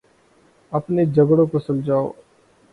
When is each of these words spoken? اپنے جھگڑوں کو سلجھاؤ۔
اپنے 0.71 1.05
جھگڑوں 1.05 1.45
کو 1.45 1.59
سلجھاؤ۔ 1.59 2.09